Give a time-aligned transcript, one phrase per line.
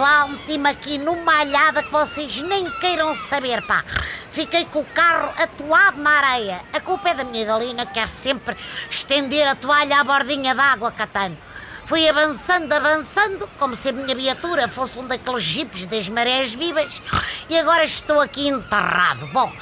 [0.00, 3.84] pessoal, meti-me aqui numa alhada que vocês nem queiram saber, pá.
[4.30, 6.60] Fiquei com o carro atuado na areia.
[6.72, 8.56] A culpa é da minha galina, que quer sempre
[8.88, 11.36] estender a toalha à bordinha d'água, Catano.
[11.84, 17.02] Fui avançando, avançando, como se a minha viatura fosse um daqueles jipes das marés vivas,
[17.48, 19.26] e agora estou aqui enterrado.
[19.32, 19.52] Bom,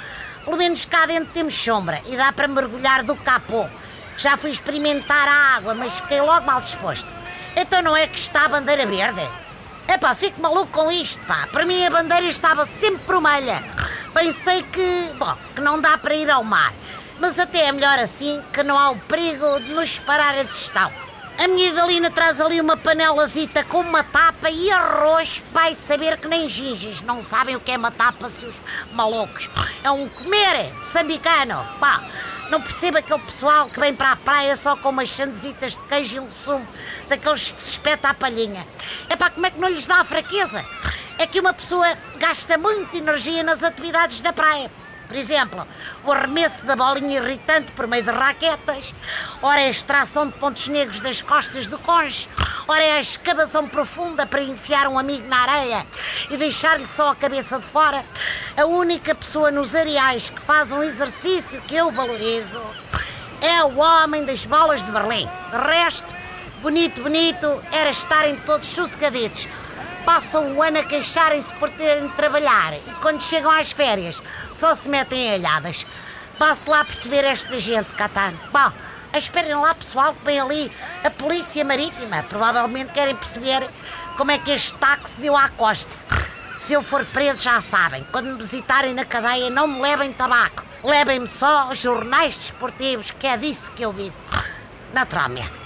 [0.44, 3.66] pelo menos cá dentro temos sombra e dá para mergulhar do capô.
[4.18, 7.06] Já fui experimentar a água, mas fiquei logo mal disposto.
[7.56, 9.26] Então não é que está a bandeira verde?
[9.88, 11.48] Epá, fico maluco com isto, pá.
[11.50, 13.64] Para mim a bandeira estava sempre vermelha.
[14.12, 16.74] Pensei que, bom, que não dá para ir ao mar.
[17.18, 20.92] Mas até é melhor assim, que não há o perigo de nos parar a digestão.
[21.38, 25.42] A minha galina traz ali uma panelazita com uma tapa e arroz.
[25.52, 28.54] Vai saber que nem ginges não sabem o que é uma tapa, seus
[28.92, 29.48] malucos.
[29.82, 31.64] É um comer sambicano.
[31.80, 32.02] Pá,
[32.50, 36.16] não percebo aquele pessoal que vem para a praia só com umas chandezitas de queijo
[36.16, 36.66] e um sumo,
[37.08, 38.66] daqueles que se espeta a palhinha.
[39.08, 40.64] É pá, como é que não lhes dá a fraqueza?
[41.18, 41.86] É que uma pessoa
[42.16, 44.70] gasta muita energia nas atividades da praia.
[45.08, 45.66] Por exemplo,
[46.04, 48.94] o arremesso da bolinha irritante por meio de raquetas,
[49.40, 52.28] ora é a extração de pontos negros das costas do conge,
[52.68, 55.86] ora é a escavação profunda para enfiar um amigo na areia
[56.30, 58.04] e deixar-lhe só a cabeça de fora.
[58.56, 62.60] A única pessoa nos areais que faz um exercício que eu valorizo
[63.40, 65.28] é o homem das bolas de Berlim.
[65.50, 66.14] De resto,
[66.60, 69.48] bonito, bonito, era estarem todos sossegaditos
[70.08, 74.22] passam o ano a queixarem-se por terem de trabalhar e quando chegam às férias
[74.54, 75.86] só se metem em alhadas.
[76.38, 78.40] Passo lá a perceber esta gente, Catano.
[78.50, 78.72] Bom,
[79.12, 80.72] esperem lá, pessoal, que vem ali
[81.04, 82.22] a Polícia Marítima.
[82.22, 83.68] Provavelmente querem perceber
[84.18, 85.96] como é que este táxi deu à costa.
[86.58, 88.04] Se eu for preso, já sabem.
[88.10, 90.64] Quando me visitarem na cadeia, não me levem tabaco.
[90.82, 94.16] Levem-me só jornais desportivos, que é disso que eu vivo.
[94.92, 95.57] Naturalmente.